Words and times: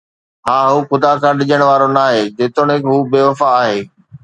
ها، 0.47 0.57
هو 0.71 0.79
خدا 0.89 1.11
کان 1.21 1.33
ڊڄڻ 1.39 1.61
وارو 1.69 1.87
ناهي، 1.97 2.21
جيتوڻيڪ 2.37 2.83
هو 2.91 2.97
بي 3.11 3.21
وفا 3.29 3.49
آهي 3.61 3.79